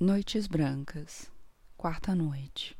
[0.00, 1.30] Noites Brancas,
[1.76, 2.76] quarta noite.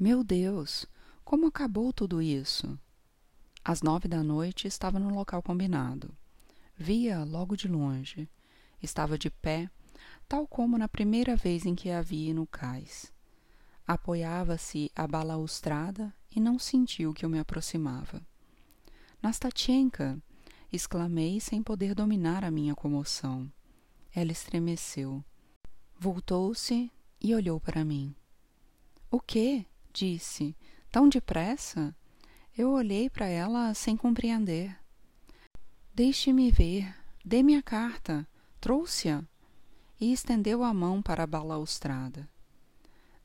[0.00, 0.86] Meu Deus,
[1.22, 2.78] como acabou tudo isso?
[3.62, 6.10] Às nove da noite estava no local combinado.
[6.74, 8.26] Via logo de longe.
[8.82, 9.70] Estava de pé,
[10.26, 13.12] tal como na primeira vez em que a vi no cais.
[13.86, 18.22] Apoiava-se à balaustrada e não sentiu que eu me aproximava.
[19.22, 20.18] Nastatchenka!
[20.72, 23.52] exclamei sem poder dominar a minha comoção.
[24.14, 25.22] Ela estremeceu.
[25.98, 26.90] Voltou-se
[27.20, 28.14] e olhou para mim.
[29.10, 29.64] O quê?
[29.92, 30.56] disse.
[30.90, 31.94] Tão depressa?
[32.56, 34.76] Eu olhei para ela sem compreender.
[35.94, 36.94] Deixe-me ver.
[37.24, 38.26] Dê-me a carta.
[38.60, 39.24] Trouxe-a.
[40.00, 42.28] E estendeu a mão para a balaustrada.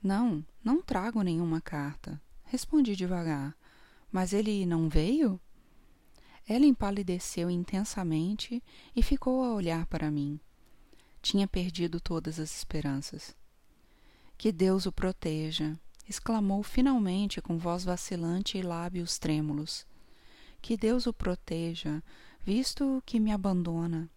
[0.01, 2.21] Não, não trago nenhuma carta.
[2.45, 3.55] Respondi devagar.
[4.11, 5.39] Mas ele não veio?
[6.47, 8.63] Ela empalideceu intensamente
[8.95, 10.39] e ficou a olhar para mim.
[11.21, 13.35] Tinha perdido todas as esperanças.
[14.37, 15.77] Que Deus o proteja!
[16.09, 19.85] exclamou finalmente com voz vacilante e lábios trêmulos.
[20.59, 22.03] Que Deus o proteja,
[22.43, 24.09] visto que me abandona.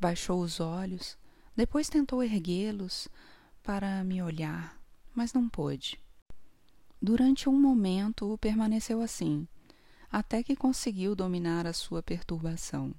[0.00, 1.18] Baixou os olhos,
[1.54, 3.06] depois tentou erguê-los
[3.62, 4.80] para me olhar,
[5.14, 6.00] mas não pôde.
[7.00, 9.46] Durante um momento permaneceu assim,
[10.10, 12.94] até que conseguiu dominar a sua perturbação.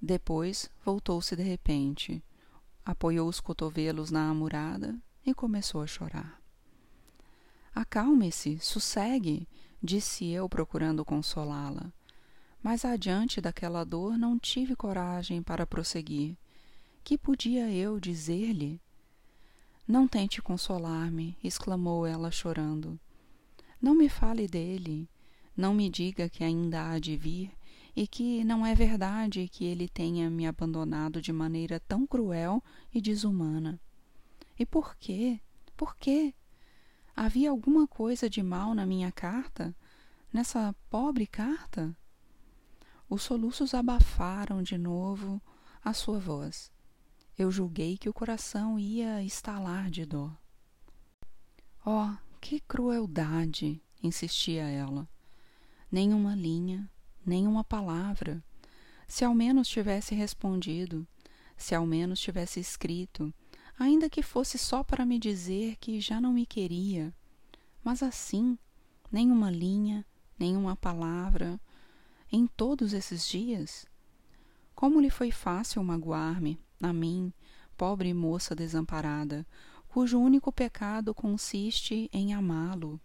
[0.00, 2.22] Depois voltou-se de repente,
[2.84, 6.40] apoiou os cotovelos na amurada e começou a chorar.
[7.74, 9.48] Acalme-se, sossegue,
[9.82, 11.92] disse eu procurando consolá-la.
[12.62, 16.36] Mas adiante daquela dor não tive coragem para prosseguir.
[17.02, 18.80] Que podia eu dizer-lhe?
[19.86, 22.98] Não tente consolar-me, exclamou ela chorando.
[23.80, 25.08] Não me fale dele.
[25.56, 27.55] Não me diga que ainda há de vir
[27.96, 33.00] e que não é verdade que ele tenha me abandonado de maneira tão cruel e
[33.00, 33.80] desumana.
[34.58, 35.40] E por quê?
[35.74, 36.34] Por quê?
[37.16, 39.74] Havia alguma coisa de mal na minha carta?
[40.30, 41.96] Nessa pobre carta?
[43.08, 45.40] Os soluços abafaram de novo
[45.82, 46.70] a sua voz.
[47.38, 50.36] Eu julguei que o coração ia estalar de dor.
[51.84, 53.80] Oh, que crueldade!
[54.02, 55.08] insistia ela.
[55.90, 56.90] Nenhuma linha,
[57.26, 58.42] nenhuma palavra.
[59.08, 61.06] Se ao menos tivesse respondido,
[61.56, 63.32] se ao menos tivesse escrito,
[63.78, 67.12] ainda que fosse só para me dizer que já não me queria.
[67.82, 68.58] Mas assim,
[69.10, 70.04] nenhuma linha,
[70.38, 71.60] nenhuma palavra,
[72.30, 73.86] em todos esses dias?
[74.74, 77.32] Como lhe foi fácil magoar-me, a mim,
[77.76, 79.46] pobre moça desamparada,
[79.88, 83.00] cujo único pecado consiste em amá-lo.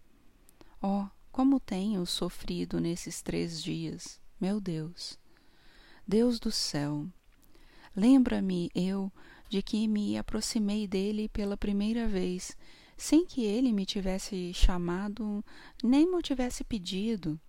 [0.82, 5.18] Oh, como tenho sofrido nesses três dias, meu Deus!
[6.06, 7.08] Deus do céu!
[7.96, 9.10] Lembra-me eu
[9.48, 12.54] de que me aproximei dele pela primeira vez,
[12.98, 15.42] sem que ele me tivesse chamado
[15.82, 17.40] nem me tivesse pedido,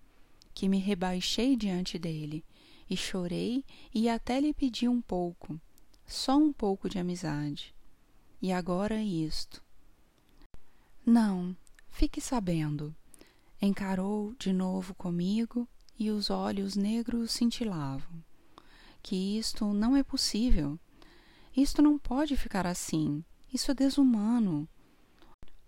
[0.54, 2.44] que me rebaixei diante dele
[2.90, 5.60] e chorei e até lhe pedi um pouco,
[6.08, 7.76] só um pouco de amizade.
[8.42, 9.62] E agora isto.
[11.06, 11.56] Não,
[11.90, 12.96] fique sabendo
[13.66, 15.66] encarou de novo comigo
[15.98, 18.22] e os olhos negros cintilavam.
[19.02, 20.78] Que isto não é possível.
[21.56, 23.24] Isto não pode ficar assim.
[23.54, 24.68] Isso é desumano.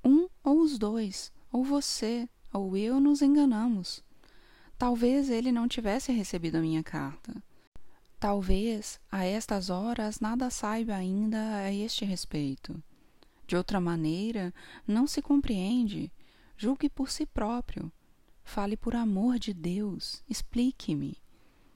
[0.04, 4.04] Um ou os dois, ou você, ou eu nos enganamos.
[4.78, 7.42] Talvez ele não tivesse recebido a minha carta.
[8.20, 12.84] Talvez a estas horas nada saiba ainda a este respeito.
[13.48, 14.54] De outra maneira,
[14.86, 16.12] não se compreende
[16.58, 17.92] Julgue por si próprio.
[18.44, 20.24] Fale por amor de Deus.
[20.30, 21.18] Explique-me.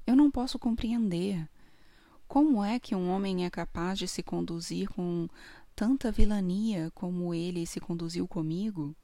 [0.07, 1.49] Eu não posso compreender.
[2.27, 5.27] Como é que um homem é capaz de se conduzir com
[5.75, 8.95] tanta vilania como ele se conduziu comigo?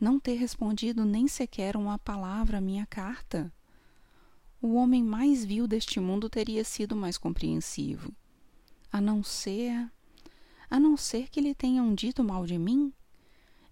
[0.00, 3.52] Não ter respondido nem sequer uma palavra à minha carta.
[4.60, 8.12] O homem mais vil deste mundo teria sido mais compreensivo.
[8.90, 9.90] A não ser.
[10.68, 12.92] a não ser que lhe tenham dito mal de mim?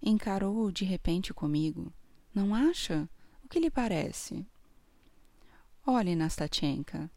[0.03, 1.91] Encarou de repente comigo.
[2.35, 3.09] Não acha?
[3.43, 4.45] O que lhe parece?
[5.85, 7.09] Olhe, Nastatchenka,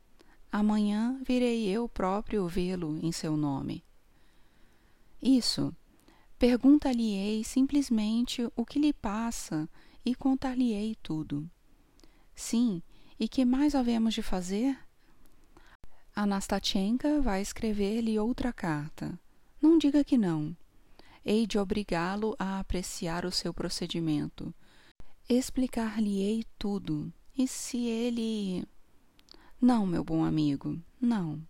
[0.51, 3.85] amanhã virei eu próprio vê-lo em seu nome.
[5.21, 5.75] Isso.
[6.39, 9.69] Pergunta-lhe-ei simplesmente o que lhe passa
[10.05, 11.51] e contar-lhe-ei tudo.
[12.35, 12.83] Sim,
[13.19, 14.79] e que mais havemos de fazer?
[16.15, 19.19] A Nastatchenka vai escrever-lhe outra carta.
[19.61, 20.55] Não diga que não
[21.27, 24.55] hei de obrigá-lo a apreciar o seu procedimento.
[25.29, 27.13] Explicar-lhe-ei tudo.
[27.37, 28.65] E se ele.
[29.61, 31.43] Não, meu bom amigo, não,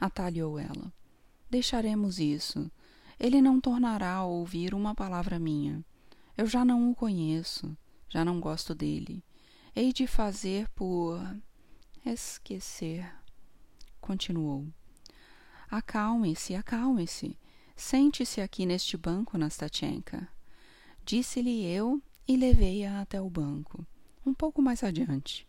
[0.00, 0.92] atalhou ela.
[1.50, 2.70] Deixaremos isso.
[3.18, 5.84] Ele não tornará a ouvir uma palavra minha.
[6.36, 7.76] Eu já não o conheço,
[8.08, 9.22] já não gosto dele.
[9.74, 11.20] Hei de fazer por.
[12.06, 13.12] esquecer.
[14.00, 14.66] Continuou.
[15.68, 17.36] Acalme-se, acalme-se.
[17.76, 20.28] Sente-se aqui neste banco, Nastatchenka.
[21.04, 23.86] Disse-lhe eu e levei-a até o banco,
[24.24, 25.46] um pouco mais adiante.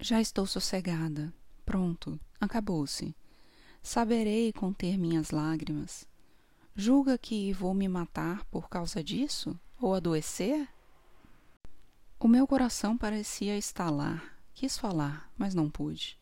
[0.00, 1.32] Já estou sossegada.
[1.64, 3.14] Pronto, acabou-se.
[3.82, 6.08] Saberei conter minhas lágrimas.
[6.74, 9.58] Julga que vou me matar por causa disso?
[9.80, 10.68] Ou adoecer?
[12.18, 14.38] O meu coração parecia estalar.
[14.54, 16.18] Quis falar, mas não pude.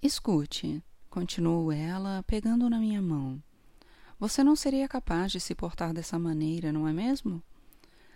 [0.00, 3.40] Escute, continuou ela, pegando na minha mão.
[4.18, 7.40] Você não seria capaz de se portar dessa maneira, não é mesmo?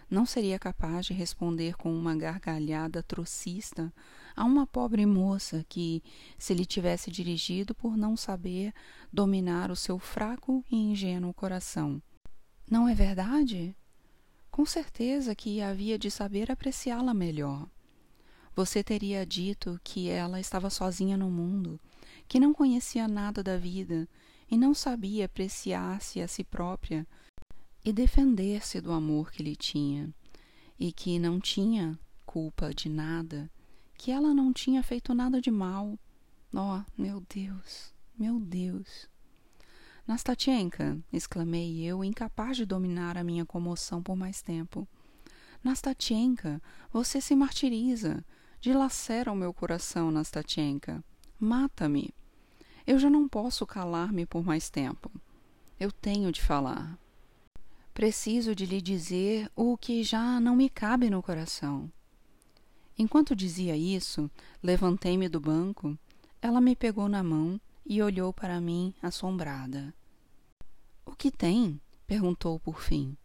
[0.08, 3.92] não seria capaz de responder com uma gargalhada trocista
[4.36, 6.02] a uma pobre moça que,
[6.38, 8.72] se lhe tivesse dirigido por não saber
[9.12, 12.00] dominar o seu fraco e ingênuo coração.
[12.70, 13.76] Não é verdade?
[14.50, 17.68] Com certeza que havia de saber apreciá-la melhor.
[18.54, 21.80] Você teria dito que ela estava sozinha no mundo,
[22.28, 24.08] que não conhecia nada da vida
[24.50, 27.06] e não sabia apreciar-se a si própria
[27.84, 30.12] e defender-se do amor que lhe tinha,
[30.78, 33.50] e que não tinha culpa de nada,
[33.96, 35.98] que ela não tinha feito nada de mal.
[36.52, 39.08] Oh, meu Deus, meu Deus.
[40.06, 44.86] Nastatchenka, exclamei eu, incapaz de dominar a minha comoção por mais tempo.
[45.62, 46.62] Nastatchenka,
[46.92, 48.24] você se martiriza.
[48.60, 51.04] Dilacera o meu coração, Nastatchenka.
[51.38, 52.14] Mata-me.
[52.86, 55.10] Eu já não posso calar-me por mais tempo.
[55.78, 56.98] Eu tenho de falar.
[57.92, 61.90] Preciso de lhe dizer o que já não me cabe no coração.
[62.98, 64.30] Enquanto dizia isso,
[64.62, 65.98] levantei-me do banco.
[66.40, 69.94] Ela me pegou na mão e olhou para mim assombrada.
[71.04, 71.80] O que tem?
[72.06, 73.16] perguntou por fim.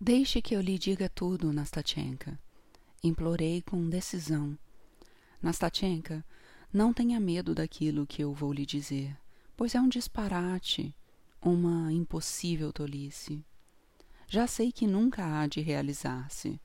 [0.00, 2.38] Deixe que eu lhe diga tudo, Nastatchenka.
[3.02, 4.58] Implorei com decisão.
[5.42, 6.24] Nastatchenka,
[6.72, 9.16] não tenha medo daquilo que eu vou lhe dizer,
[9.56, 10.94] pois é um disparate
[11.40, 13.44] uma impossível tolice.
[14.26, 16.60] Já sei que nunca há de realizar-se,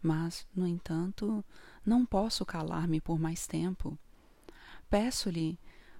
[0.00, 1.44] mas, no entanto,
[1.84, 3.98] não posso calar-me por mais tempo.
[4.88, 5.58] Peço-lhe,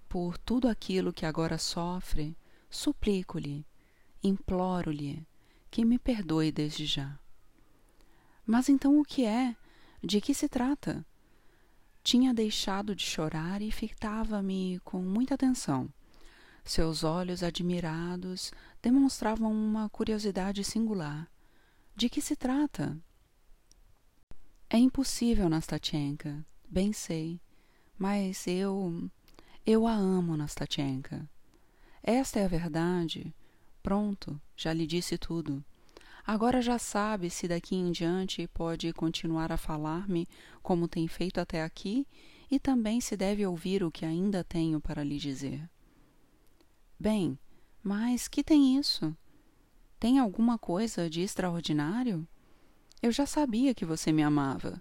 [0.09, 2.37] por tudo aquilo que agora sofre,
[2.71, 3.67] suplico-lhe,
[4.23, 5.27] imploro-lhe
[5.71, 7.19] que me perdoe desde já.
[8.47, 9.55] Mas então o que é?
[10.03, 11.05] De que se trata?
[12.03, 15.89] Tinha deixado de chorar e fitava-me com muita atenção.
[16.65, 21.31] Seus olhos admirados demonstravam uma curiosidade singular.
[21.95, 22.99] De que se trata?
[24.69, 26.45] É impossível, Nastatchenka.
[26.69, 27.41] Bem sei.
[27.99, 29.11] Mas eu.
[29.65, 31.29] Eu a amo, Nastatchenka.
[32.03, 33.33] Esta é a verdade.
[33.83, 35.65] Pronto, já lhe disse tudo.
[36.25, 40.29] Agora já sabe se daqui em diante pode continuar a falar-me
[40.63, 42.07] como tem feito até aqui
[42.51, 45.69] e também se deve ouvir o que ainda tenho para lhe dizer.
[46.99, 47.37] Bem,
[47.83, 49.17] mas que tem isso?
[49.99, 52.27] Tem alguma coisa de extraordinário?
[53.03, 54.81] Eu já sabia que você me amava.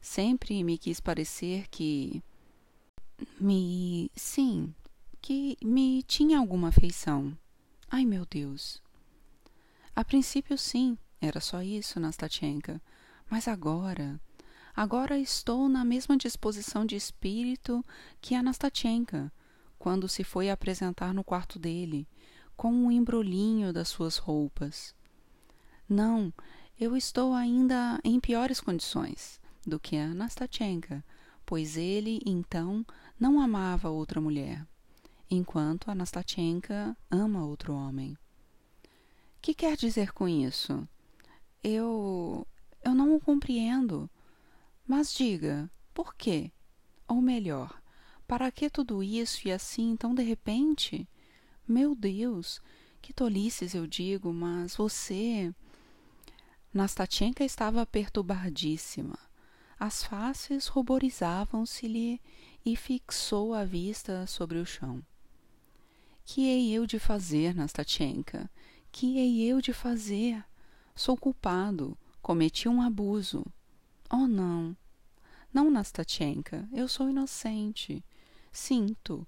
[0.00, 2.22] Sempre me quis parecer que.
[3.40, 4.10] Me.
[4.14, 4.72] Sim,
[5.20, 7.36] que me tinha alguma afeição.
[7.90, 8.80] Ai, meu Deus.
[10.00, 12.80] A princípio, sim, era só isso, Nastatchenka.
[13.28, 14.18] Mas agora.
[14.74, 17.84] Agora estou na mesma disposição de espírito
[18.18, 19.30] que a Nastatchenka
[19.78, 22.08] quando se foi apresentar no quarto dele,
[22.56, 24.94] com um embrulhinho das suas roupas.
[25.86, 26.32] Não,
[26.80, 31.04] eu estou ainda em piores condições do que a Nastatchenka,
[31.44, 32.86] pois ele, então,
[33.18, 34.66] não amava outra mulher,
[35.30, 38.16] enquanto a Nastatchenka ama outro homem.
[39.40, 40.86] Que quer dizer com isso?
[41.62, 42.46] Eu.
[42.84, 44.08] eu não o compreendo.
[44.86, 46.50] Mas diga, por quê?
[47.06, 47.80] Ou melhor,
[48.26, 51.08] para que tudo isso e assim tão de repente?
[51.66, 52.60] Meu Deus,
[53.00, 55.54] que tolices eu digo, mas você.
[56.72, 59.18] Nastatchenka estava perturbadíssima.
[59.78, 62.20] As faces ruborizavam-se-lhe
[62.64, 65.02] e fixou a vista sobre o chão.
[66.24, 68.50] Que hei eu de fazer, Nastatchenka?
[68.92, 70.44] Que hei eu de fazer?
[70.94, 73.44] Sou culpado, cometi um abuso.
[74.10, 74.76] Oh, não!
[75.52, 78.04] Não, Nastatchenka, eu sou inocente.
[78.52, 79.26] Sinto.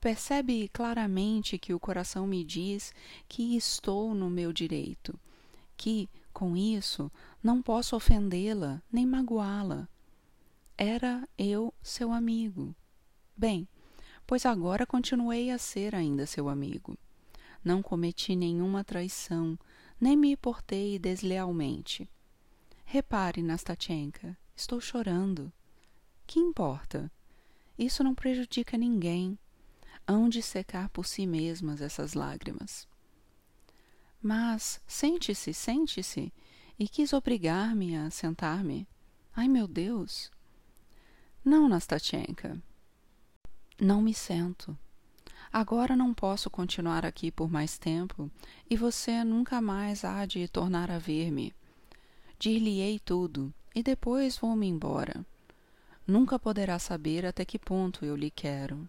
[0.00, 2.92] Percebe claramente que o coração me diz
[3.28, 5.18] que estou no meu direito,
[5.76, 7.10] que, com isso,
[7.42, 9.88] não posso ofendê-la nem magoá-la.
[10.76, 12.74] Era eu seu amigo.
[13.36, 13.68] Bem,
[14.26, 16.98] pois agora continuei a ser ainda seu amigo.
[17.64, 19.58] Não cometi nenhuma traição,
[20.00, 22.08] nem me portei deslealmente.
[22.84, 25.52] Repare, Nastatchenka, estou chorando.
[26.26, 27.10] Que importa?
[27.78, 29.38] Isso não prejudica ninguém.
[30.06, 32.88] Hão de secar por si mesmas essas lágrimas.
[34.20, 36.32] Mas sente-se, sente-se,
[36.78, 38.88] e quis obrigar-me a sentar-me.
[39.34, 40.30] Ai, meu Deus!
[41.44, 42.60] Não, Nastatchenka.
[43.80, 44.78] Não me sento.
[45.52, 48.30] Agora não posso continuar aqui por mais tempo
[48.70, 51.54] e você nunca mais há de tornar a ver-me.
[52.38, 55.26] Dir-lhe-ei tudo e depois vou-me embora.
[56.06, 58.88] Nunca poderá saber até que ponto eu lhe quero.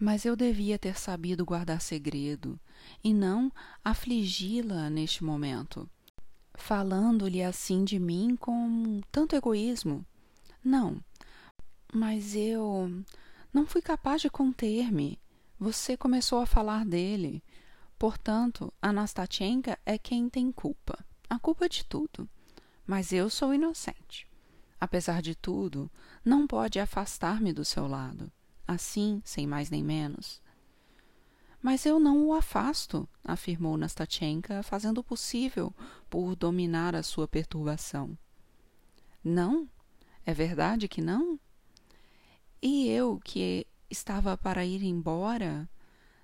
[0.00, 2.58] Mas eu devia ter sabido guardar segredo
[3.02, 3.52] e não
[3.84, 5.88] afligi-la neste momento,
[6.54, 10.04] falando-lhe assim de mim com tanto egoísmo.
[10.64, 10.98] Não,
[11.92, 12.90] mas eu
[13.54, 15.20] não fui capaz de conter-me.
[15.60, 17.40] Você começou a falar dele.
[17.96, 20.98] Portanto, Anastatenka é quem tem culpa.
[21.30, 22.28] A culpa de tudo.
[22.84, 24.26] Mas eu sou inocente.
[24.80, 25.88] Apesar de tudo,
[26.24, 28.30] não pode afastar-me do seu lado.
[28.66, 30.42] Assim, sem mais nem menos.
[31.62, 35.72] Mas eu não o afasto, afirmou Nastatchenka, fazendo o possível
[36.10, 38.18] por dominar a sua perturbação.
[39.22, 39.68] Não?
[40.26, 41.38] É verdade que não?
[42.66, 45.68] E eu, que estava para ir embora,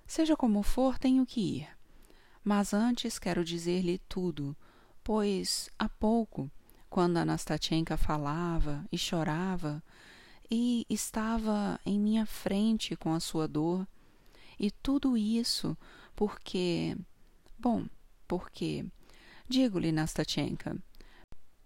[0.07, 1.69] seja como for, tenho que ir.
[2.43, 4.57] Mas antes quero dizer-lhe tudo,
[5.03, 6.49] pois há pouco,
[6.89, 9.83] quando Anastatenka falava e chorava,
[10.49, 13.87] e estava em minha frente com a sua dor,
[14.59, 15.77] e tudo isso
[16.15, 16.97] porque.
[17.59, 17.85] Bom,
[18.27, 18.83] porque.
[19.47, 20.75] Digo-lhe, Nastatchenka,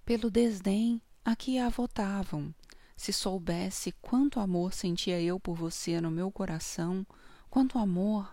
[0.03, 2.53] pelo desdém a que a votavam,
[2.95, 7.05] se soubesse quanto amor sentia eu por você no meu coração,
[7.49, 8.31] quanto amor,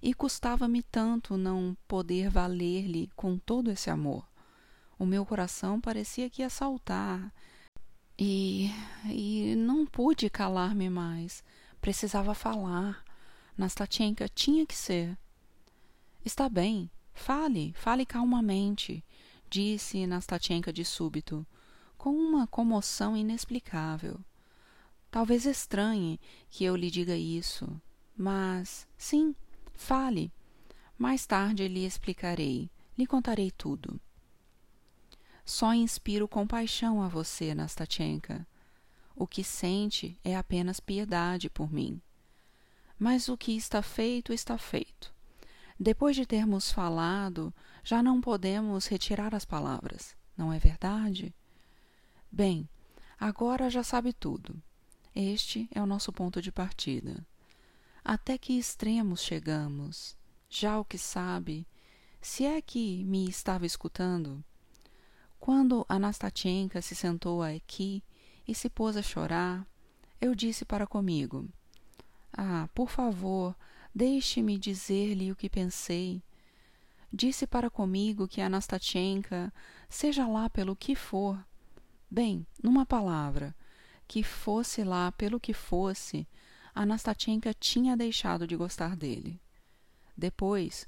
[0.00, 4.26] e custava-me tanto não poder valer-lhe com todo esse amor.
[4.98, 7.32] O meu coração parecia que ia saltar,
[8.18, 8.70] e,
[9.06, 11.42] e não pude calar-me mais.
[11.80, 13.02] Precisava falar.
[13.56, 15.18] Nastatchenka tinha que ser.
[16.24, 19.04] Está bem, fale, fale calmamente,
[19.50, 21.44] disse Nastatchenka de súbito
[22.02, 24.18] com uma comoção inexplicável.
[25.08, 26.18] Talvez estranhe
[26.50, 27.80] que eu lhe diga isso,
[28.16, 29.36] mas sim,
[29.72, 30.32] fale.
[30.98, 32.68] Mais tarde lhe explicarei,
[32.98, 34.00] lhe contarei tudo.
[35.44, 38.44] Só inspiro compaixão a você, Nastatchenka.
[39.14, 42.02] O que sente é apenas piedade por mim.
[42.98, 45.14] Mas o que está feito, está feito.
[45.78, 47.54] Depois de termos falado,
[47.84, 51.32] já não podemos retirar as palavras, não é verdade?
[52.34, 52.66] Bem,
[53.20, 54.56] agora já sabe tudo.
[55.14, 57.26] Este é o nosso ponto de partida.
[58.02, 60.16] Até que extremos chegamos?
[60.48, 61.66] Já o que sabe,
[62.22, 64.42] se é que me estava escutando?
[65.38, 68.02] Quando Anastatenka se sentou aqui
[68.48, 69.66] e se pôs a chorar,
[70.18, 71.46] eu disse para comigo:
[72.32, 73.54] Ah, por favor,
[73.94, 76.22] deixe-me dizer-lhe o que pensei.
[77.12, 79.52] Disse para comigo que Anastatenka,
[79.86, 81.38] seja lá pelo que for,
[82.12, 83.56] Bem, numa palavra,
[84.06, 86.28] que fosse lá pelo que fosse,
[86.74, 89.40] Anastatenka tinha deixado de gostar dele.
[90.14, 90.86] Depois,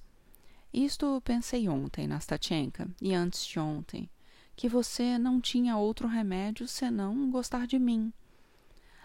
[0.70, 4.10] isto pensei ontem, Nastatchenka, e antes de ontem,
[4.54, 8.12] que você não tinha outro remédio senão gostar de mim.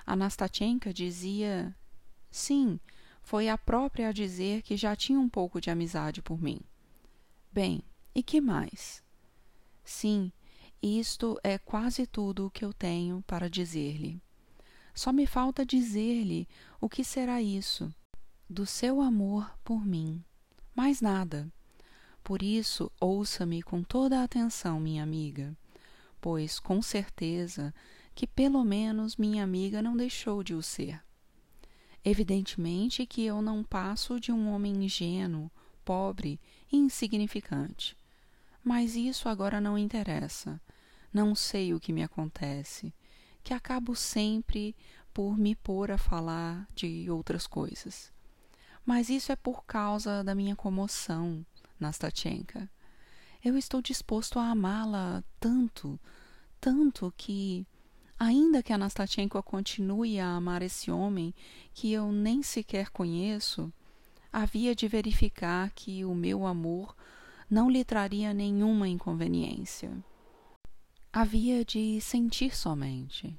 [0.05, 1.73] A Nastatchenka dizia
[2.29, 2.81] sim,
[3.21, 6.59] foi a própria a dizer que já tinha um pouco de amizade por mim.
[7.49, 7.81] Bem,
[8.13, 9.01] e que mais?
[9.85, 10.33] Sim,
[10.81, 14.21] isto é quase tudo o que eu tenho para dizer-lhe.
[14.93, 16.47] Só me falta dizer-lhe
[16.79, 17.93] o que será isso,
[18.49, 20.23] do seu amor por mim.
[20.75, 21.51] Mais nada.
[22.23, 25.57] Por isso, ouça-me com toda a atenção, minha amiga,
[26.21, 27.73] pois com certeza
[28.13, 31.01] que pelo menos minha amiga não deixou de o ser.
[32.03, 35.51] Evidentemente que eu não passo de um homem ingênuo,
[35.83, 36.39] pobre
[36.71, 37.97] e insignificante.
[38.63, 40.61] Mas isso agora não interessa.
[41.11, 42.93] Não sei o que me acontece,
[43.43, 44.75] que acabo sempre
[45.13, 48.11] por me pôr a falar de outras coisas.
[48.85, 51.45] Mas isso é por causa da minha comoção,
[51.79, 52.69] Nastatchenka.
[53.43, 55.99] Eu estou disposto a amá-la tanto,
[56.59, 57.65] tanto que,
[58.19, 61.33] ainda que a Nastatchenko continue a amar esse homem
[61.73, 63.71] que eu nem sequer conheço,
[64.31, 66.95] havia de verificar que o meu amor
[67.49, 69.91] não lhe traria nenhuma inconveniência.
[71.11, 73.35] Havia de sentir somente,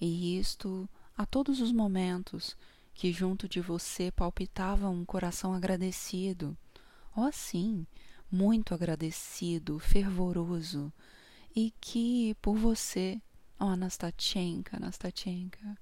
[0.00, 2.56] e isto a todos os momentos,
[2.92, 6.58] que junto de você palpitava um coração agradecido.
[7.16, 7.86] Oh, sim,
[8.30, 10.92] muito agradecido, fervoroso,
[11.54, 13.22] e que por você,
[13.60, 15.78] oh Anastatchenka, Anastatchenka,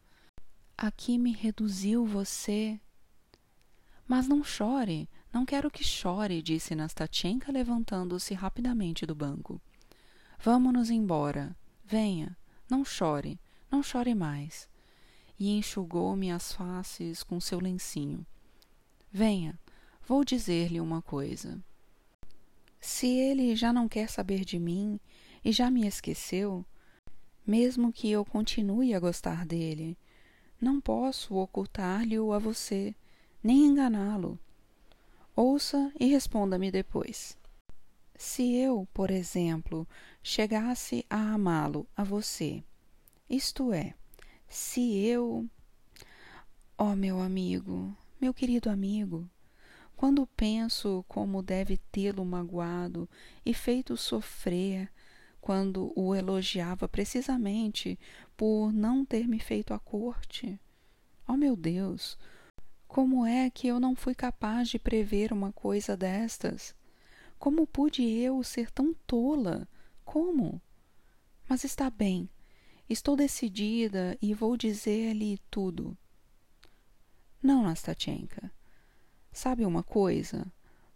[0.76, 2.78] aqui me reduziu você.
[4.06, 9.58] Mas não chore, não quero que chore, disse Nastatchenka levantando-se rapidamente do banco.
[10.44, 11.56] Vamos-nos embora.
[11.86, 12.36] Venha,
[12.68, 14.68] não chore, não chore mais.
[15.40, 18.26] E enxugou-me as faces com seu lencinho.
[19.10, 19.58] Venha,
[20.06, 21.58] vou dizer-lhe uma coisa.
[22.78, 25.00] Se ele já não quer saber de mim
[25.42, 26.62] e já me esqueceu,
[27.46, 29.96] mesmo que eu continue a gostar dele,
[30.60, 32.94] não posso ocultar-lhe-o a você,
[33.42, 34.38] nem enganá-lo.
[35.34, 37.34] Ouça e responda-me depois.
[38.16, 39.88] Se eu, por exemplo,
[40.26, 42.64] chegasse a amá-lo a você,
[43.28, 43.92] isto é,
[44.48, 45.46] se eu.
[46.78, 49.28] Oh, meu amigo, meu querido amigo,
[49.94, 53.06] quando penso como deve tê-lo magoado
[53.44, 54.90] e feito sofrer
[55.42, 57.98] quando o elogiava precisamente
[58.34, 60.58] por não ter me feito a corte.
[61.28, 62.18] Oh, meu Deus!
[62.88, 66.74] Como é que eu não fui capaz de prever uma coisa destas?
[67.38, 69.68] Como pude eu ser tão tola?
[70.04, 70.60] Como?
[71.48, 72.28] Mas está bem.
[72.88, 75.96] Estou decidida e vou dizer-lhe tudo.
[77.42, 78.50] Não, Nastatchenka.
[79.32, 80.46] Sabe uma coisa?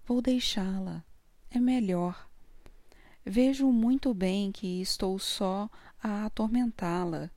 [0.07, 1.05] Vou deixá-la.
[1.51, 2.29] É melhor.
[3.25, 5.69] Vejo muito bem que estou só
[6.03, 7.31] a atormentá-la.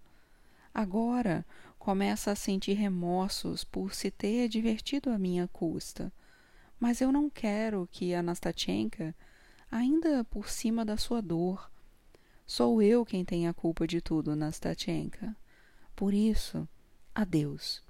[0.74, 1.46] Agora
[1.78, 6.13] começa a sentir remorsos por se ter divertido à minha custa.
[6.80, 9.16] Mas eu não quero que a Nastatchenka,
[9.72, 11.72] ainda por cima da sua dor,
[12.46, 15.36] sou eu quem tem a culpa de tudo, Nastatchenka.
[15.96, 16.68] Por isso,
[17.16, 17.82] adeus.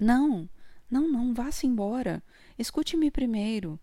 [0.00, 0.48] Não,
[0.90, 2.22] não, não, vá-se embora.
[2.58, 3.78] Escute-me primeiro.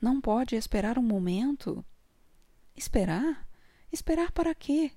[0.00, 1.84] Não pode esperar um momento?
[2.76, 3.48] Esperar?
[3.92, 4.92] Esperar para quê?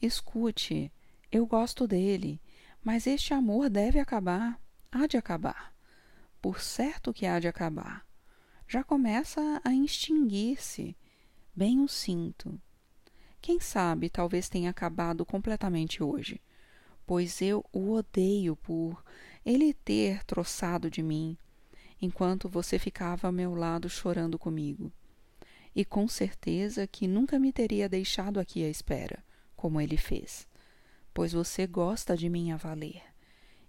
[0.00, 0.92] Escute,
[1.32, 2.40] eu gosto dele,
[2.84, 4.60] mas este amor deve acabar.
[4.92, 5.74] Há de acabar.
[6.40, 8.07] Por certo que há de acabar.
[8.68, 10.94] Já começa a extinguir-se.
[11.56, 12.60] Bem o sinto.
[13.40, 16.38] Quem sabe talvez tenha acabado completamente hoje,
[17.06, 19.02] pois eu o odeio por
[19.42, 21.34] ele ter troçado de mim,
[22.00, 24.92] enquanto você ficava ao meu lado chorando comigo
[25.74, 29.24] e com certeza que nunca me teria deixado aqui à espera,
[29.56, 30.46] como ele fez,
[31.14, 33.02] pois você gosta de mim a valer,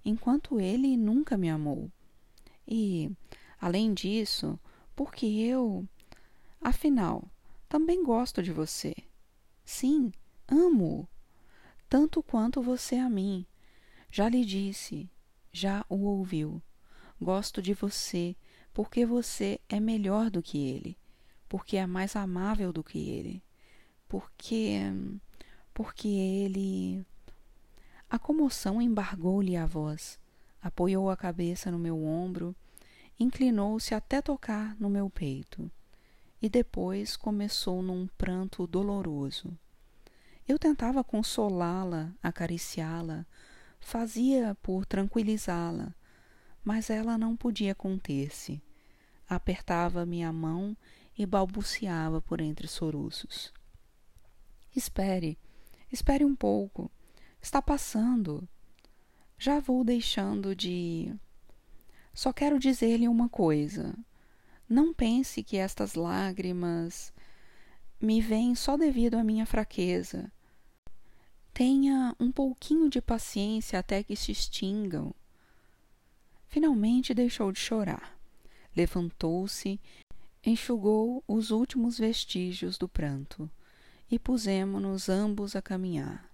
[0.03, 1.91] enquanto ele nunca me amou.
[2.67, 3.11] E,
[3.61, 4.59] além disso,
[4.99, 5.87] porque eu,
[6.59, 7.23] afinal,
[7.69, 8.93] também gosto de você.
[9.63, 10.11] Sim,
[10.45, 11.07] amo-o,
[11.87, 13.45] tanto quanto você a mim.
[14.11, 15.09] Já lhe disse,
[15.53, 16.61] já o ouviu.
[17.17, 18.35] Gosto de você
[18.73, 20.97] porque você é melhor do que ele
[21.47, 23.41] porque é mais amável do que ele,
[24.07, 24.83] porque
[25.73, 27.03] porque ele
[28.09, 30.19] a comoção embargou-lhe a voz,
[30.61, 32.55] apoiou a cabeça no meu ombro,
[33.19, 35.69] inclinou-se até tocar no meu peito,
[36.41, 39.57] e depois começou num pranto doloroso.
[40.47, 43.25] Eu tentava consolá-la, acariciá-la,
[43.79, 45.93] fazia por tranquilizá-la,
[46.63, 48.61] mas ela não podia conter-se.
[49.27, 50.75] Apertava minha mão
[51.17, 53.53] e balbuciava por entre soluços.
[54.75, 55.37] Espere,
[55.91, 56.89] espere um pouco.
[57.41, 58.47] Está passando.
[59.37, 61.13] Já vou deixando de.
[62.19, 63.97] Só quero dizer-lhe uma coisa.
[64.67, 67.13] Não pense que estas lágrimas
[67.97, 70.29] me vêm só devido à minha fraqueza.
[71.53, 75.15] Tenha um pouquinho de paciência até que se extingam.
[76.45, 78.19] Finalmente deixou de chorar.
[78.75, 79.79] Levantou-se
[80.45, 83.49] enxugou os últimos vestígios do pranto
[84.11, 86.29] e pusemo-nos ambos a caminhar.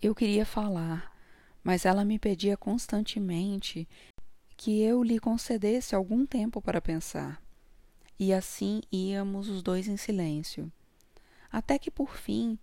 [0.00, 1.14] Eu queria falar,
[1.62, 3.86] mas ela me pedia constantemente
[4.60, 7.42] que eu lhe concedesse algum tempo para pensar.
[8.18, 10.70] E assim íamos os dois em silêncio.
[11.50, 12.58] Até que por fim,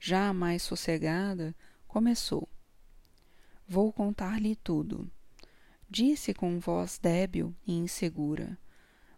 [0.00, 1.54] já mais sossegada,
[1.86, 2.48] começou.
[3.68, 5.10] Vou contar-lhe tudo.
[5.90, 8.58] Disse com voz débil e insegura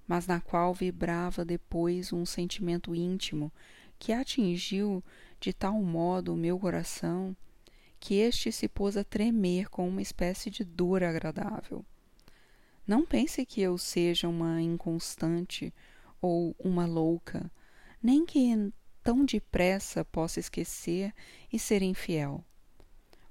[0.07, 3.53] mas na qual vibrava depois um sentimento íntimo
[3.99, 5.03] que atingiu
[5.41, 7.35] de tal modo o meu coração
[7.99, 11.85] que este se pôs a tremer com uma espécie de dor agradável.
[12.87, 15.73] Não pense que eu seja uma inconstante
[16.21, 17.51] ou uma louca,
[18.03, 21.13] nem que tão depressa possa esquecer
[21.53, 22.45] e ser infiel.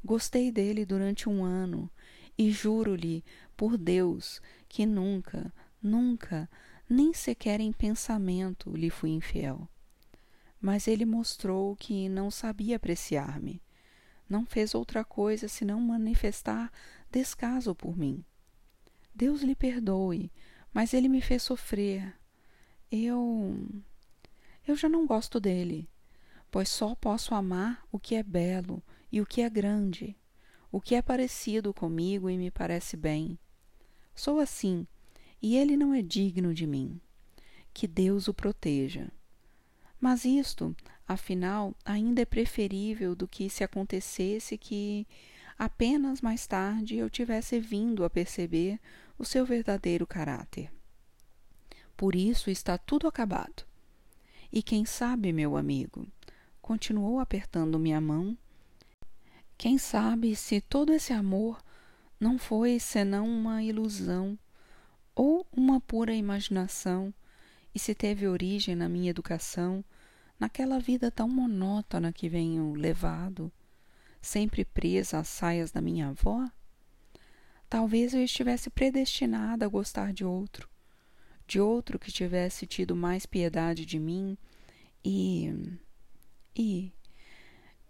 [0.03, 1.89] Gostei dele durante um ano
[2.37, 3.23] e juro-lhe
[3.55, 6.49] por Deus que nunca, nunca,
[6.89, 9.69] nem sequer em pensamento lhe fui infiel.
[10.59, 13.61] Mas ele mostrou que não sabia apreciar-me.
[14.27, 16.71] Não fez outra coisa senão manifestar
[17.11, 18.25] descaso por mim.
[19.15, 20.31] Deus lhe perdoe,
[20.73, 22.13] mas ele me fez sofrer.
[22.91, 23.57] Eu.
[24.67, 25.89] Eu já não gosto dele,
[26.49, 30.15] pois só posso amar o que é belo e o que é grande,
[30.71, 33.37] o que é parecido comigo e me parece bem.
[34.15, 34.87] Sou assim,
[35.41, 37.01] e ele não é digno de mim.
[37.73, 39.11] Que Deus o proteja.
[39.99, 40.75] Mas isto,
[41.07, 45.07] afinal, ainda é preferível do que se acontecesse que
[45.57, 48.79] apenas mais tarde eu tivesse vindo a perceber
[49.17, 50.71] o seu verdadeiro caráter.
[51.95, 53.63] Por isso está tudo acabado.
[54.51, 56.07] E quem sabe, meu amigo,
[56.61, 58.37] continuou apertando minha mão,
[59.57, 61.63] quem sabe se todo esse amor
[62.19, 64.37] não foi senão uma ilusão
[65.15, 67.13] ou uma pura imaginação
[67.73, 69.83] e se teve origem na minha educação,
[70.39, 73.51] naquela vida tão monótona que venho levado,
[74.21, 76.47] sempre presa às saias da minha avó?
[77.73, 80.69] Talvez eu estivesse predestinada a gostar de outro,
[81.47, 84.37] de outro que tivesse tido mais piedade de mim
[85.03, 85.51] e.
[86.55, 86.93] e.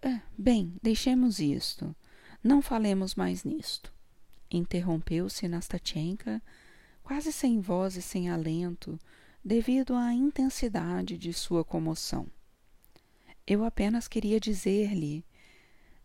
[0.00, 1.94] É, bem, deixemos isto.
[2.42, 3.92] Não falemos mais nisto.
[4.50, 6.40] Interrompeu-se Nastatchenka,
[7.02, 8.98] quase sem voz e sem alento,
[9.44, 12.26] devido à intensidade de sua comoção.
[13.46, 15.22] Eu apenas queria dizer-lhe.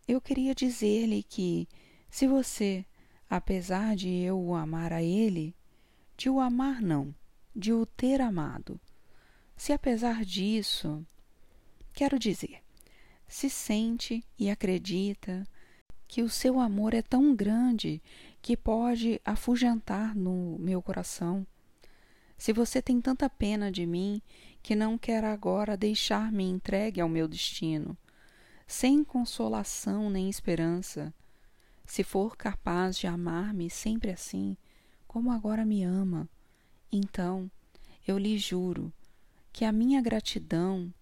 [0.06, 1.66] Eu queria dizer-lhe que,
[2.10, 2.84] se você
[3.30, 5.54] apesar de eu o amar a ele,
[6.16, 7.14] de o amar não,
[7.54, 8.80] de o ter amado.
[9.56, 11.06] Se apesar disso,
[11.92, 12.60] quero dizer,
[13.28, 15.46] se sente e acredita
[16.08, 18.02] que o seu amor é tão grande
[18.42, 21.46] que pode afugentar no meu coração.
[22.36, 24.20] Se você tem tanta pena de mim
[24.60, 27.96] que não quer agora deixar-me entregue ao meu destino,
[28.66, 31.14] sem consolação nem esperança,
[31.90, 34.56] se for capaz de amar-me sempre assim,
[35.08, 36.30] como agora me ama,
[36.92, 37.50] então
[38.06, 38.92] eu lhe juro
[39.52, 40.94] que a minha gratidão,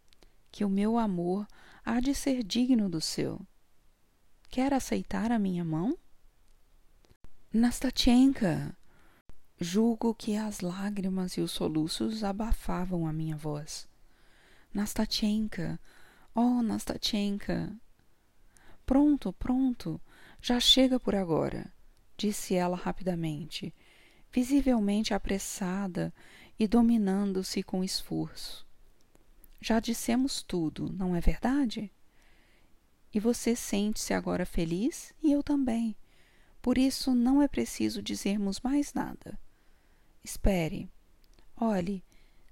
[0.50, 1.46] que o meu amor
[1.84, 3.38] há de ser digno do seu.
[4.48, 5.94] Quer aceitar a minha mão?
[7.52, 8.74] Nastatchenka!
[9.60, 13.86] Julgo que as lágrimas e os soluços abafavam a minha voz.
[14.72, 15.78] Nastatchenka!
[16.34, 17.76] Oh, Nastatchenka!
[18.86, 20.00] Pronto, pronto!
[20.40, 21.72] Já chega por agora,
[22.16, 23.74] disse ela rapidamente,
[24.32, 26.12] visivelmente apressada
[26.58, 28.66] e dominando-se com esforço.
[29.60, 31.92] Já dissemos tudo, não é verdade?
[33.12, 35.96] E você sente-se agora feliz e eu também.
[36.62, 39.38] Por isso não é preciso dizermos mais nada.
[40.22, 40.90] Espere.
[41.56, 42.04] Olhe,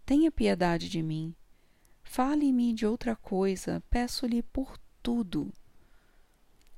[0.05, 1.35] tenha piedade de mim.
[2.03, 5.53] Fale-me de outra coisa, peço-lhe por tudo.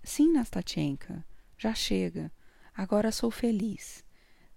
[0.03, 1.25] Sim, Nastatchenka,
[1.57, 2.33] já chega.
[2.75, 4.05] Agora sou feliz.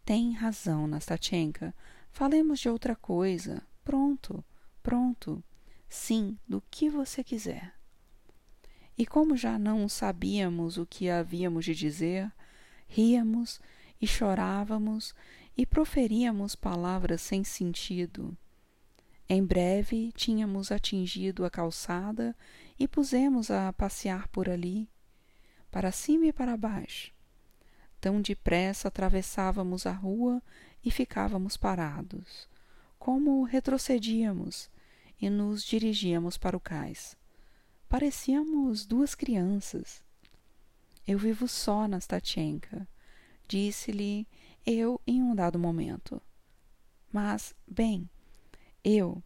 [0.05, 1.73] Tem razão, Nastatchenka.
[2.11, 3.61] Falemos de outra coisa.
[3.83, 4.43] Pronto,
[4.83, 5.43] pronto.
[5.89, 7.73] Sim, do que você quiser.
[8.97, 12.31] E como já não sabíamos o que havíamos de dizer,
[12.87, 13.59] ríamos
[13.99, 15.15] e chorávamos
[15.57, 18.37] e proferíamos palavras sem sentido.
[19.27, 22.35] Em breve tínhamos atingido a calçada
[22.77, 24.90] e pusemos a passear por ali
[25.71, 27.13] para cima e para baixo.
[27.99, 30.41] Tão depressa atravessávamos a rua
[30.83, 32.49] e ficávamos parados,
[32.99, 34.69] como retrocedíamos
[35.19, 37.15] e nos dirigíamos para o cais.
[37.87, 40.03] Parecíamos duas crianças.
[41.07, 42.87] Eu vivo só, Nastatchenka,
[43.47, 44.27] disse-lhe
[44.65, 46.21] eu em um dado momento.
[47.11, 48.09] Mas, bem,
[48.83, 49.21] eu,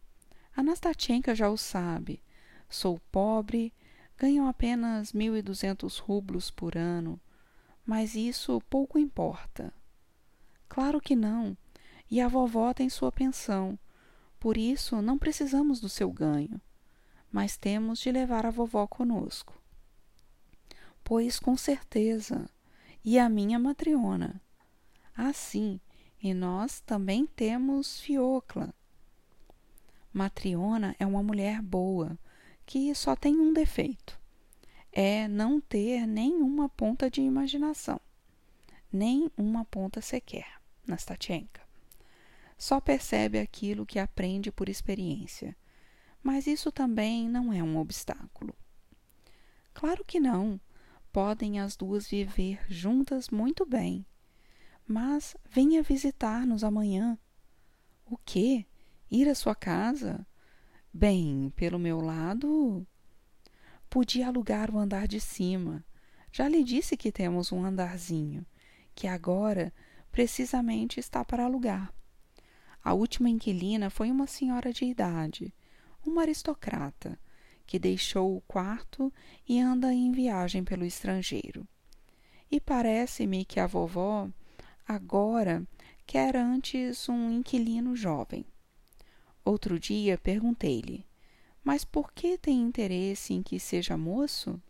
[0.54, 2.22] a Nastatchenka já o sabe,
[2.68, 3.72] sou pobre,
[4.18, 7.20] ganham apenas mil e duzentos rublos por ano,
[7.84, 9.72] mas isso pouco importa.
[10.68, 11.56] Claro que não,
[12.10, 13.78] e a vovó tem sua pensão,
[14.40, 16.60] por isso não precisamos do seu ganho,
[17.30, 19.54] mas temos de levar a vovó conosco.
[21.04, 22.48] Pois com certeza,
[23.04, 24.40] e a minha matriona.
[25.16, 25.80] Ah, sim,
[26.20, 28.74] e nós também temos Fiocla.
[30.12, 32.18] Matriona é uma mulher boa,
[32.66, 34.18] que só tem um defeito:
[34.92, 38.00] é não ter nenhuma ponta de imaginação,
[38.92, 41.64] nem uma ponta sequer, Nastatchenka.
[42.58, 45.56] Só percebe aquilo que aprende por experiência,
[46.22, 48.54] mas isso também não é um obstáculo.
[49.72, 50.60] Claro que não.
[51.12, 54.04] Podem as duas viver juntas muito bem.
[54.86, 57.18] Mas venha visitar-nos amanhã.
[58.06, 58.66] O quê?
[59.10, 60.26] Ir à sua casa?
[60.98, 62.86] Bem, pelo meu lado.
[63.90, 65.84] Podia alugar o andar de cima.
[66.32, 68.46] Já lhe disse que temos um andarzinho,
[68.94, 69.74] que agora
[70.10, 71.92] precisamente está para alugar.
[72.82, 75.52] A última inquilina foi uma senhora de idade,
[76.02, 77.20] uma aristocrata,
[77.66, 79.12] que deixou o quarto
[79.46, 81.68] e anda em viagem pelo estrangeiro.
[82.50, 84.30] E parece-me que a vovó
[84.88, 85.62] agora
[86.06, 88.46] quer antes um inquilino jovem.
[89.46, 91.06] Outro dia perguntei-lhe:
[91.62, 94.60] Mas por que tem interesse em que seja moço?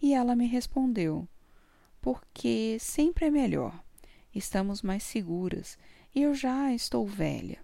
[0.00, 1.28] E ela me respondeu:
[2.00, 3.80] Porque sempre é melhor.
[4.34, 5.78] Estamos mais seguras
[6.12, 7.60] e eu já estou velha.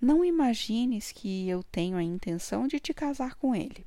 [0.00, 3.84] Não imagines que eu tenho a intenção de te casar com ele.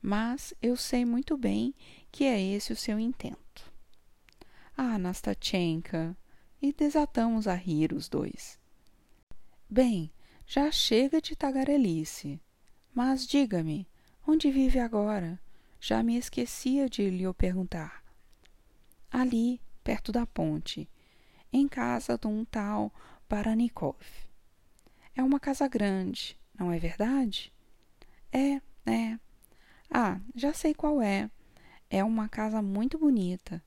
[0.00, 1.74] Mas eu sei muito bem
[2.12, 3.72] que é esse o seu intento.
[4.76, 6.16] Ah, Nastatchenka!
[6.62, 8.60] E desatamos a rir os dois.
[9.68, 10.10] Bem,
[10.46, 12.40] já chega de tagarelice.
[12.94, 13.86] Mas diga-me,
[14.26, 15.40] onde vive agora?
[15.80, 18.02] Já me esquecia de lhe perguntar.
[19.10, 20.88] Ali, perto da ponte,
[21.52, 22.92] em casa de um tal
[23.28, 23.96] Baranikov.
[25.14, 27.52] É uma casa grande, não é verdade?
[28.32, 29.18] É, é.
[29.90, 31.30] Ah, já sei qual é.
[31.90, 33.62] É uma casa muito bonita.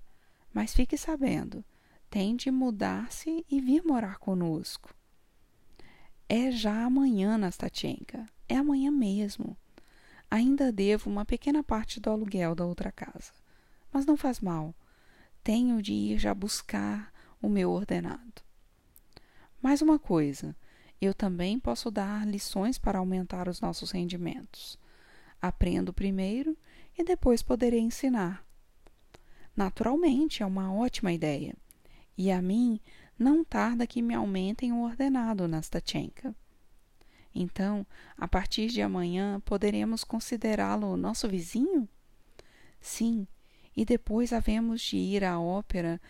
[0.53, 1.63] Mas fique sabendo,
[2.09, 4.93] tem de mudar-se e vir morar conosco.
[6.31, 8.23] É já amanhã, Nastatchenka.
[8.47, 9.57] É amanhã mesmo.
[10.29, 13.31] Ainda devo uma pequena parte do aluguel da outra casa.
[13.91, 14.75] Mas não faz mal.
[15.43, 17.11] Tenho de ir já buscar
[17.41, 18.43] o meu ordenado.
[19.59, 20.55] Mais uma coisa,
[21.01, 24.77] eu também posso dar lições para aumentar os nossos rendimentos.
[25.41, 26.55] Aprendo primeiro
[26.95, 28.45] e depois poderei ensinar.
[29.55, 31.55] Naturalmente, é uma ótima ideia.
[32.15, 32.79] E a mim
[33.19, 36.33] não tarda que me aumentem o ordenado, Nastatchenka.
[37.35, 37.85] Então,
[38.17, 41.87] a partir de amanhã, poderemos considerá-lo nosso vizinho?
[42.79, 43.27] Sim,
[43.75, 46.01] e depois havemos de ir à ópera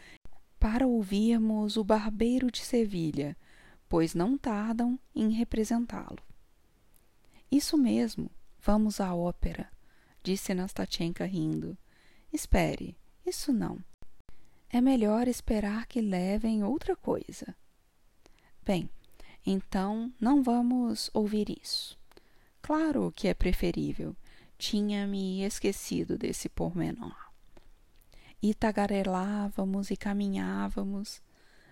[0.59, 3.35] para ouvirmos o Barbeiro de Sevilha,
[3.87, 6.19] pois não tardam em representá-lo.
[7.51, 8.29] Isso mesmo,
[8.61, 9.69] vamos à ópera,
[10.21, 11.77] disse Nastatchenka rindo.
[12.31, 12.95] Espere,
[13.25, 13.79] isso não.
[14.71, 17.55] É melhor esperar que levem outra coisa.
[18.63, 18.89] Bem,
[19.45, 21.97] então não vamos ouvir isso.
[22.61, 24.15] Claro que é preferível.
[24.57, 27.29] Tinha-me esquecido desse pormenor
[28.41, 31.21] e tagarelávamos e caminhávamos.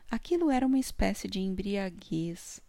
[0.09, 2.61] Aquilo era uma espécie de embriaguez.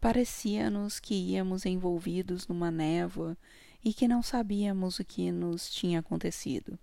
[0.00, 3.36] Parecia-nos que íamos envolvidos numa névoa
[3.84, 6.78] e que não sabíamos o que nos tinha acontecido.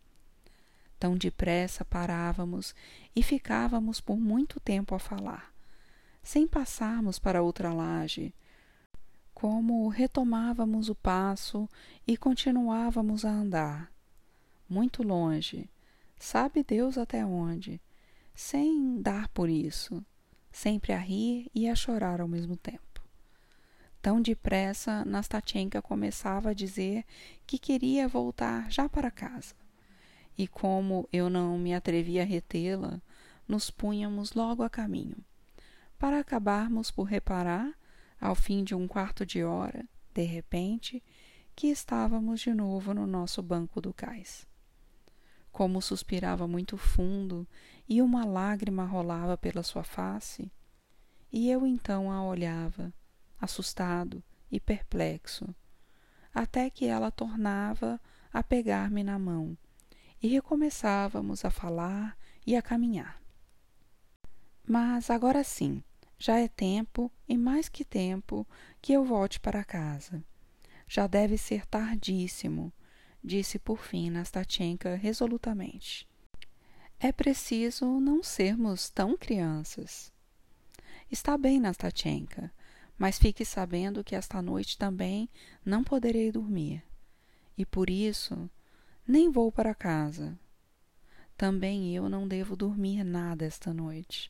[0.99, 2.73] Tão depressa parávamos
[3.15, 5.53] e ficávamos por muito tempo a falar,
[6.23, 8.33] sem passarmos para outra laje,
[9.33, 11.69] como retomávamos o passo
[12.07, 13.91] e continuávamos a andar,
[14.67, 15.69] muito longe,
[16.17, 17.79] sabe Deus até onde,
[18.33, 20.03] sem dar por isso,
[20.51, 22.81] sempre a rir e a chorar ao mesmo tempo.
[24.01, 27.05] Tão depressa, Nastatchenka começava a dizer
[27.45, 29.53] que queria voltar já para casa.
[30.37, 33.01] E como eu não me atrevia a retê-la,
[33.47, 35.17] nos punhamos logo a caminho,
[35.97, 37.73] para acabarmos por reparar,
[38.21, 41.03] ao fim de um quarto de hora, de repente,
[41.55, 44.45] que estávamos de novo no nosso banco do cais.
[45.51, 47.47] Como suspirava muito fundo
[47.89, 50.51] e uma lágrima rolava pela sua face,
[51.31, 52.93] e eu então a olhava,
[53.39, 55.47] assustado e perplexo,
[56.33, 57.99] até que ela tornava
[58.31, 59.57] a pegar-me na mão
[60.21, 63.21] e recomeçávamos a falar e a caminhar.
[64.65, 65.83] Mas agora sim,
[66.17, 68.45] já é tempo, e mais que tempo,
[68.81, 70.23] que eu volte para casa.
[70.87, 72.73] Já deve ser tardíssimo,
[73.23, 76.07] disse por fim Nastatchenka resolutamente.
[76.99, 80.11] É preciso não sermos tão crianças.
[81.11, 82.51] Está bem, Nastatchenka,
[82.97, 85.29] mas fique sabendo que esta noite também
[85.63, 86.83] não poderei dormir.
[87.57, 88.49] E por isso
[89.07, 90.37] nem vou para casa.
[91.37, 94.29] Também eu não devo dormir nada esta noite,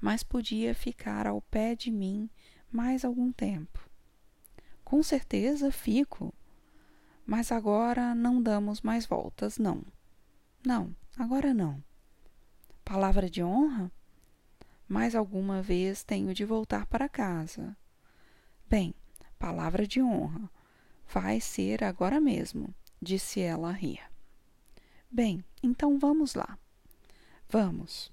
[0.00, 2.30] mas podia ficar ao pé de mim
[2.72, 3.78] mais algum tempo.
[4.82, 6.32] Com certeza fico,
[7.26, 9.84] mas agora não damos mais voltas, não.
[10.64, 11.82] Não, agora não.
[12.84, 13.92] Palavra de honra?
[14.88, 17.76] Mais alguma vez tenho de voltar para casa.
[18.68, 18.94] Bem,
[19.38, 20.50] palavra de honra.
[21.12, 24.00] Vai ser agora mesmo, disse ela a rir.
[25.10, 26.58] Bem, então vamos lá.
[27.48, 28.12] Vamos.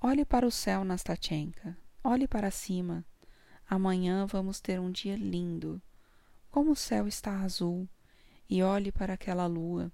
[0.00, 1.76] Olhe para o céu, Nastatchenka.
[2.02, 3.04] Olhe para cima.
[3.68, 5.80] Amanhã vamos ter um dia lindo.
[6.50, 7.88] Como o céu está azul.
[8.48, 9.90] E olhe para aquela lua.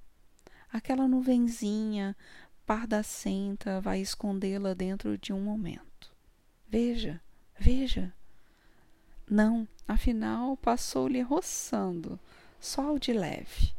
[0.73, 2.17] Aquela nuvenzinha
[2.67, 6.15] pardacenta vai escondê-la dentro de um momento.
[6.69, 7.21] Veja,
[7.59, 8.13] veja.
[9.29, 12.19] Não, afinal passou-lhe roçando,
[12.65, 13.75] sol de leve.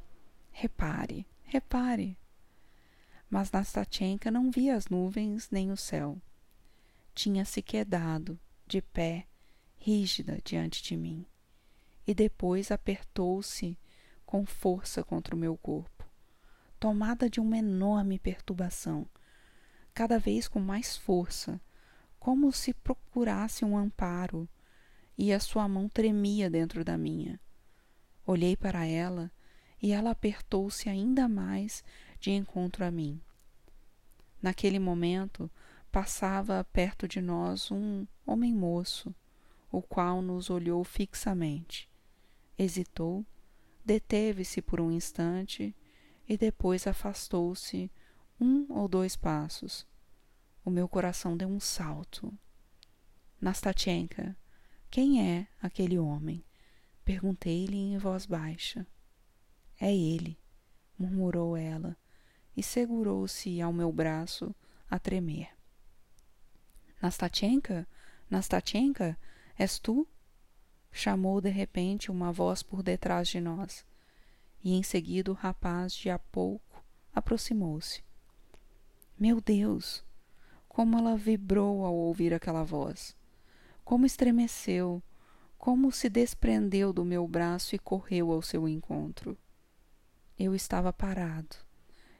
[0.52, 2.17] Repare, repare.
[3.30, 6.22] Mas Nastatchenka não via as nuvens nem o céu.
[7.15, 9.26] Tinha-se quedado, de pé,
[9.78, 11.26] rígida diante de mim,
[12.06, 13.80] e depois apertou-se
[14.26, 16.06] com força contra o meu corpo,
[16.78, 19.08] tomada de uma enorme perturbação,
[19.93, 21.62] cada vez com mais força,
[22.19, 24.48] como se procurasse um amparo,
[25.17, 27.39] e a sua mão tremia dentro da minha.
[28.26, 29.32] Olhei para ela
[29.82, 31.84] e ela apertou-se ainda mais
[32.20, 33.20] de encontro a mim.
[34.42, 35.52] Naquele momento
[35.92, 39.14] passava perto de nós um homem moço,
[39.72, 41.90] o qual nos olhou fixamente.
[42.58, 43.26] Hesitou,
[43.84, 45.76] deteve-se por um instante
[46.28, 47.92] e depois afastou-se
[48.40, 49.86] um ou dois passos.
[50.64, 52.34] O meu coração deu um salto.
[53.42, 54.36] Nastatchenka,
[54.90, 56.44] quem é aquele homem?
[57.04, 58.88] Perguntei-lhe em voz baixa.
[59.80, 60.39] É ele,
[60.98, 61.98] murmurou ela,
[62.56, 64.56] e segurou-se ao meu braço
[64.89, 65.50] a tremer.
[67.02, 67.88] Nastatchenka?
[68.30, 69.18] Nastatchenka?
[69.58, 70.08] És tu?
[70.92, 73.86] Chamou de repente uma voz por detrás de nós,
[74.63, 78.04] e em seguida o rapaz de a pouco aproximou-se.
[79.20, 80.04] Meu Deus!
[80.70, 83.16] Como ela vibrou ao ouvir aquela voz!
[83.84, 85.04] como estremeceu,
[85.63, 89.38] como se desprendeu do meu braço e correu ao seu encontro.
[90.38, 91.56] Eu estava parado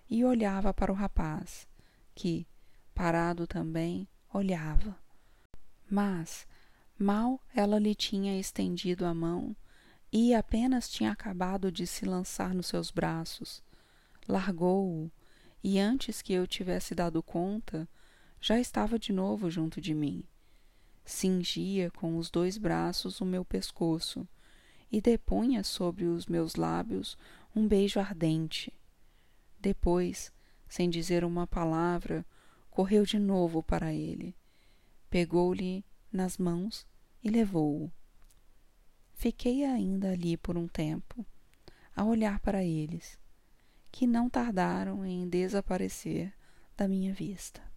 [0.10, 1.68] e olhava para o rapaz,
[2.16, 2.48] que,
[2.96, 4.98] parado também, olhava.
[5.92, 6.48] Mas,
[6.98, 9.54] mal ela lhe tinha estendido a mão
[10.10, 13.62] e apenas tinha acabado de se lançar nos seus braços,
[14.26, 15.12] largou-o
[15.62, 17.90] e antes que eu tivesse dado conta,
[18.40, 20.24] já estava de novo junto de mim
[21.06, 24.28] cingia com os dois braços o meu pescoço
[24.92, 27.18] e depunha sobre os meus lábios
[27.56, 28.72] um beijo ardente.
[29.60, 30.32] Depois,
[30.68, 32.26] sem dizer uma palavra,
[32.70, 34.36] correu de novo para ele,
[35.10, 36.86] pegou-lhe nas mãos
[37.24, 37.92] e levou-o.
[39.14, 41.26] Fiquei ainda ali por um tempo,
[41.96, 43.20] a olhar para eles,
[43.92, 46.34] que não tardaram em desaparecer
[46.76, 47.73] da minha vista.